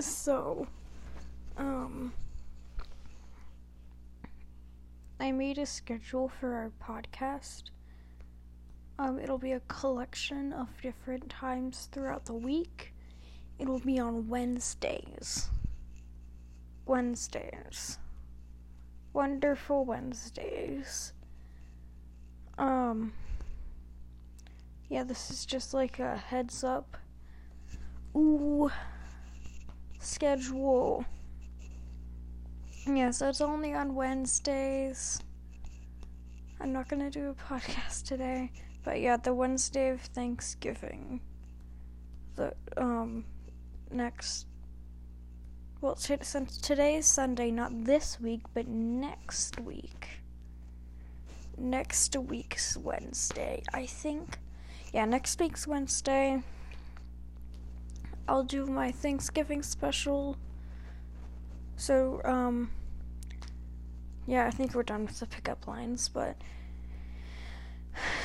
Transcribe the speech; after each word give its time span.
So, 0.00 0.66
um, 1.56 2.12
I 5.18 5.32
made 5.32 5.58
a 5.58 5.66
schedule 5.66 6.28
for 6.28 6.54
our 6.54 6.70
podcast. 6.80 7.64
Um, 8.98 9.18
it'll 9.18 9.38
be 9.38 9.52
a 9.52 9.60
collection 9.60 10.52
of 10.52 10.68
different 10.82 11.28
times 11.28 11.88
throughout 11.90 12.26
the 12.26 12.34
week. 12.34 12.92
It'll 13.58 13.80
be 13.80 13.98
on 13.98 14.28
Wednesdays. 14.28 15.48
Wednesdays. 16.86 17.98
Wonderful 19.12 19.84
Wednesdays. 19.84 21.12
Um, 22.56 23.12
yeah, 24.88 25.02
this 25.02 25.30
is 25.30 25.44
just 25.44 25.74
like 25.74 25.98
a 25.98 26.16
heads 26.16 26.62
up. 26.62 26.96
Ooh, 28.16 28.70
schedule. 30.18 31.04
Yeah, 32.88 33.12
so 33.12 33.28
it's 33.28 33.40
only 33.40 33.72
on 33.72 33.94
Wednesdays. 33.94 35.20
I'm 36.60 36.72
not 36.72 36.88
gonna 36.88 37.08
do 37.08 37.30
a 37.30 37.34
podcast 37.34 38.04
today, 38.04 38.50
but 38.82 39.00
yeah, 39.00 39.16
the 39.16 39.32
Wednesday 39.32 39.90
of 39.90 40.00
Thanksgiving. 40.00 41.20
The 42.34 42.52
um 42.76 43.26
next. 43.92 44.46
Well, 45.80 45.94
t- 45.94 46.16
since 46.22 46.58
today 46.58 46.96
is 46.96 47.06
Sunday, 47.06 47.52
not 47.52 47.84
this 47.84 48.18
week, 48.18 48.42
but 48.54 48.66
next 48.66 49.60
week. 49.60 50.08
Next 51.56 52.16
week's 52.16 52.76
Wednesday, 52.76 53.62
I 53.72 53.86
think. 53.86 54.40
Yeah, 54.92 55.04
next 55.04 55.38
week's 55.38 55.64
Wednesday. 55.68 56.42
I'll 58.28 58.44
do 58.44 58.66
my 58.66 58.92
Thanksgiving 58.92 59.62
special. 59.62 60.36
So, 61.76 62.20
um, 62.24 62.70
yeah, 64.26 64.46
I 64.46 64.50
think 64.50 64.74
we're 64.74 64.82
done 64.82 65.06
with 65.06 65.18
the 65.18 65.26
pickup 65.26 65.66
lines, 65.66 66.08
but 66.08 66.36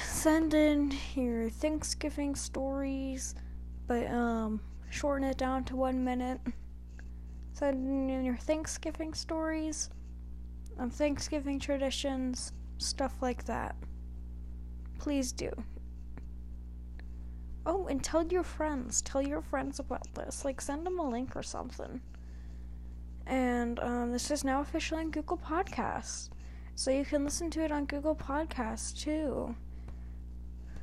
send 0.05 0.53
in 0.53 0.93
your 1.15 1.49
Thanksgiving 1.49 2.35
stories, 2.35 3.35
but, 3.87 4.07
um, 4.11 4.59
shorten 4.89 5.27
it 5.27 5.37
down 5.37 5.63
to 5.65 5.75
one 5.75 6.03
minute. 6.03 6.41
Send 7.53 8.09
in 8.09 8.25
your 8.25 8.35
Thanksgiving 8.38 9.13
stories, 9.13 9.89
um, 10.77 10.89
Thanksgiving 10.89 11.59
traditions, 11.59 12.51
stuff 12.77 13.21
like 13.21 13.45
that. 13.45 13.75
Please 14.99 15.31
do. 15.31 15.51
Oh, 17.66 17.88
and 17.88 18.03
tell 18.03 18.25
your 18.25 18.44
friends. 18.44 19.02
Tell 19.02 19.22
your 19.22 19.42
friends 19.42 19.80
about 19.80 20.14
this. 20.16 20.44
Like, 20.44 20.59
send 20.59 20.86
them 20.86 21.00
a 21.00 21.09
link 21.09 21.36
or 21.36 21.44
something. 21.44 22.02
And 23.25 23.80
um, 23.80 24.11
this 24.11 24.30
is 24.31 24.44
now 24.44 24.59
officially 24.61 25.02
on 25.02 25.11
Google 25.11 25.38
Podcasts. 25.38 26.30
So 26.75 26.91
you 26.91 27.06
can 27.06 27.23
listen 27.23 27.50
to 27.52 27.64
it 27.64 27.72
on 27.72 27.86
Google 27.86 28.16
Podcasts 28.16 28.97
too. 28.97 29.56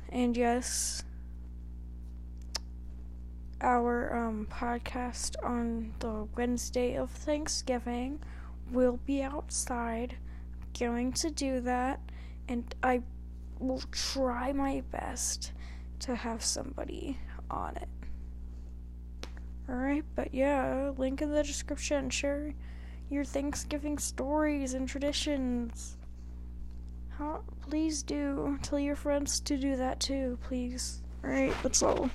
And 0.09 0.35
yes, 0.35 1.03
our 3.61 4.15
um, 4.15 4.47
podcast 4.49 5.35
on 5.43 5.93
the 5.99 6.27
Wednesday 6.35 6.95
of 6.95 7.11
Thanksgiving 7.11 8.19
will 8.71 8.99
be 9.05 9.21
outside. 9.21 10.15
Going 10.79 11.11
to 11.13 11.29
do 11.29 11.59
that. 11.61 11.99
And 12.47 12.73
I 12.81 13.01
will 13.59 13.83
try 13.91 14.51
my 14.51 14.81
best 14.91 15.51
to 16.01 16.15
have 16.15 16.43
somebody 16.43 17.17
on 17.49 17.75
it. 17.77 17.89
Alright, 19.69 20.03
but 20.15 20.33
yeah, 20.33 20.91
link 20.97 21.21
in 21.21 21.31
the 21.31 21.43
description. 21.43 22.09
Share 22.09 22.53
your 23.09 23.23
Thanksgiving 23.23 23.97
stories 23.97 24.73
and 24.73 24.87
traditions. 24.87 25.97
How, 27.17 27.43
please 27.61 28.03
do. 28.03 28.57
Tell 28.61 28.79
your 28.79 28.95
friends 28.95 29.39
to 29.41 29.57
do 29.57 29.75
that 29.77 29.99
too, 29.99 30.37
please. 30.43 31.01
Alright, 31.23 31.53
that's 31.63 31.83
all. 31.83 32.09